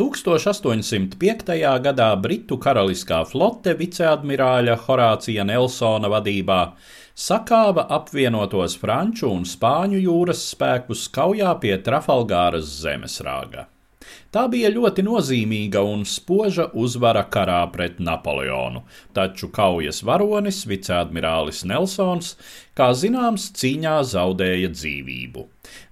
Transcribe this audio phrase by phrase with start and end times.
[0.00, 1.50] 1805.
[1.84, 6.60] gadā Britu karaliskā flote viceadmirāļa Horācija Nelsona vadībā
[7.20, 13.66] sakāva apvienotos franču un spāņu jūras spēkus kaujā pie Trafalgāras zemesrāga.
[14.30, 22.36] Tā bija ļoti nozīmīga un spoža uzvara karā pret Napoleonu, taču kaujas varonis, viceadmirālis Nelsons,
[22.78, 25.48] kā zināms, cīņā zaudēja dzīvību.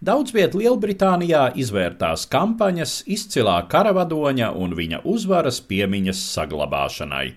[0.06, 7.32] Daudz viet Lielbritānijā izvērtās kampaņas izcilā karavadoņa un viņa uzvaras piemiņas saglabāšanai,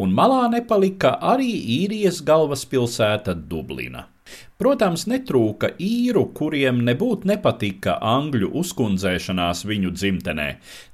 [0.00, 1.50] un malā nepalika arī
[1.80, 4.06] īrijas galvaspilsēta Dublina.
[4.60, 10.48] Protams, netrūka īru, kuriem nebūtu nepatika angļu uzkundzēšanās viņu dzimtenē,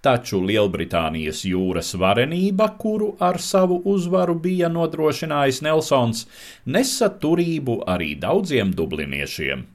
[0.06, 6.26] taču Lielbritānijas jūras varenība, kuru ar savu uzvaru bija nodrošinājis Nelsons,
[6.64, 9.66] nesa turību arī daudziem dubliniešiem.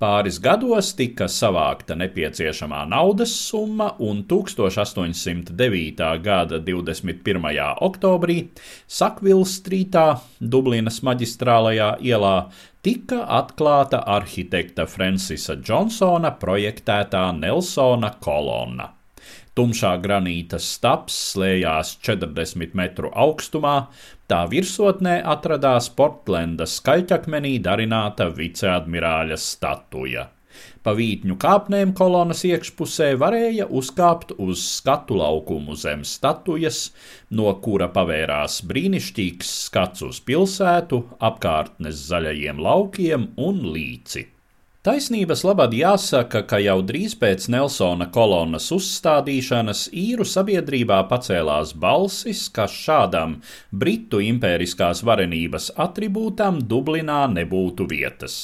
[0.00, 6.06] Pāris gados tika savākta nepieciešamā naudas summa, un 1809.
[6.24, 7.50] gada 21.
[7.88, 8.38] oktobrī
[9.00, 10.06] Sakvilstrītā,
[10.40, 12.36] Dublinas maģistrālajā ielā,
[12.82, 18.99] tika atklāta arhitekta Francisa Džonsona projektētā Nelsona kolonna.
[19.60, 23.74] Tumšā granīta stabs slēdzās 40 metru augstumā,
[24.32, 30.24] tā virsotnē atradās Portlenda skaļķakmenī darināta viceadmirāļa statuja.
[30.80, 36.82] Pa vītņu kāpnēm kolonas iekšpusē varēja uzkāpt uz skatu laukumu zem statujas,
[37.28, 44.30] no kura pavērās brīnišķīgs skats uz pilsētu, apkārtnes zaļajiem laukiem un līci.
[44.80, 52.64] Taisnības labad jāsaka, ka jau drīz pēc Nelsona kolonas uzstādīšanas īru sabiedrībā pacēlās balsis, ka
[52.64, 53.34] šādam
[53.82, 58.38] Britu impēriskās varenības atribūtam Dublinā nebūtu vietas.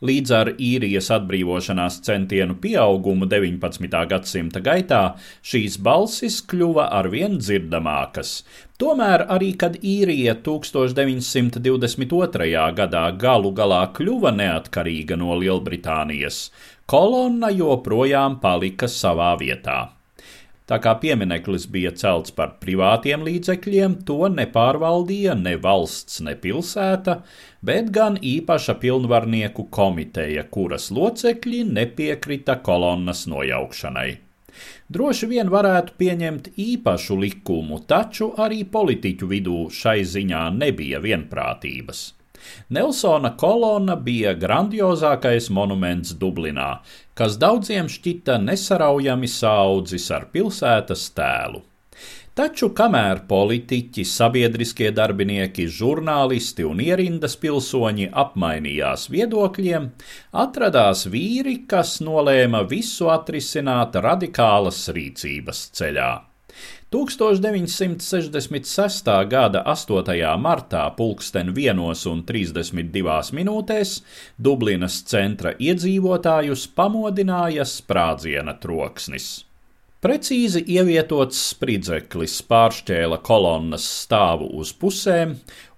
[0.00, 3.98] Līdz ar īrijas atbrīvošanās centienu pieaugumu 19.
[4.08, 5.00] gadsimta gaitā
[5.44, 8.40] šīs balsis kļuva arvien dzirdamākas.
[8.80, 12.48] Tomēr arī, kad īrija 1922.
[12.80, 16.48] gadā galu galā kļuva neatkarīga no Lielbritānijas,
[16.88, 19.99] kolonna joprojām palika savā vietā.
[20.70, 27.16] Tā kā piemineklis bija celts par privātiem līdzekļiem, to nepārvaldīja ne valsts, ne pilsēta,
[27.66, 34.12] bet gan īpaša pilnvarnieku komiteja, kuras locekļi nepiekrita kolonnas nojaukšanai.
[34.90, 42.06] Droši vien varētu pieņemt īpašu likumu, taču arī politiķu vidū šai ziņā nebija vienprātības.
[42.70, 46.70] Nelsona kolona bija grandiozākais monuments Dublinā,
[47.14, 51.64] kas daudziem šķita nesaraujami saudzis ar pilsētas tēlu.
[52.40, 59.90] Taču kamēr politiķi, sabiedriskie darbinieki, žurnālisti un ierindas pilsoņi apmainījās viedokļiem,
[60.44, 66.29] atradās vīri, kas nolēma visu atrisināt radikālas rīcības ceļā.
[66.90, 69.10] 1966.
[69.30, 70.16] gada 8.
[70.42, 74.02] martā pulksten 1,32 minūtēs
[74.38, 79.44] Dublinas centra iedzīvotājus pamodināja sprādziena troksnis.
[80.00, 85.34] Precīzi ievietots spridzeklis pāršķēla kolonnas stāvu uz pusēm,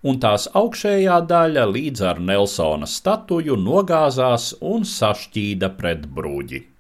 [0.07, 6.72] un tās augšējā daļa līdz ar Nelsona statuju nogāzās un sašķīda pret bruģi.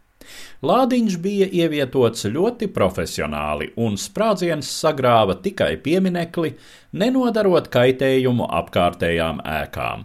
[0.62, 6.54] Lādiņš bija ievietots ļoti profesionāli, un sprādziens sagrāva tikai pieminekli,
[6.92, 10.04] nenodarot kaitējumu apkārtējām ēkām.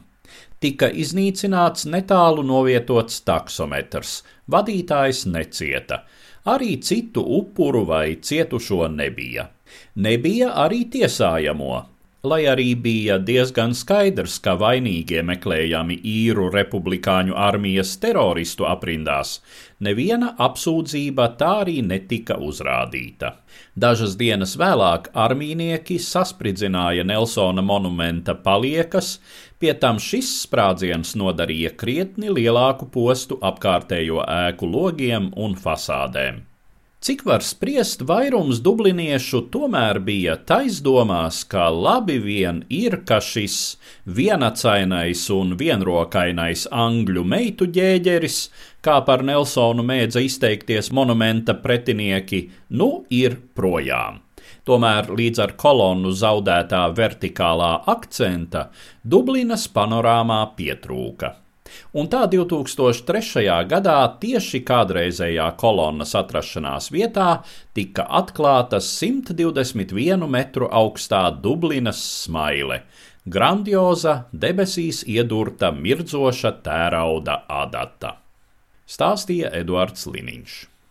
[0.60, 6.02] Tika iznīcināts netālu novietots taksometrs, vadītājs necieta,
[6.50, 9.52] arī citu upuru vai cietušo nebija.
[10.02, 11.84] Nebija arī tiesājamo,
[12.28, 19.38] lai arī bija diezgan skaidrs, ka vainīgie meklējami īru republikāņu armijas teroristu aprindās,
[19.80, 23.32] neviena apsūdzība tā arī netika uzrādīta.
[23.78, 29.18] Dažas dienas vēlāk armīnieki saspridzināja Nelsona monumenta paliekas,
[29.60, 36.44] pie tam šis sprādziens nodarīja krietni lielāku postu apkārtējo ēku logiem un fasādēm.
[37.08, 43.78] Cik var spriest, vairums dubliniešu tomēr bija taisdomās, ka labi vien ir, ka šis
[44.18, 48.42] vienacainais un vienrokainais angļu meitu ģēģeris,
[48.84, 52.44] kā par Nelsonu mēdza izteikties monumenta pretinieki,
[52.76, 54.20] nu ir projām.
[54.68, 58.68] Tomēr līdz ar kolonnu zaudētā vertikālā akcenta
[59.00, 61.38] Dublinas panorāmā pietrūka.
[61.94, 63.44] Un tā 2003.
[63.70, 67.42] gadā tieši kādreizējā kolonnas atrašanās vietā
[67.78, 72.84] tika atklāta 121 metru augstā Dublinas smaile-
[73.36, 78.18] grandioza, debesīs iedurta mirdzoša tērauda adata.
[78.88, 80.77] Stāstīja Eduards Liniņš.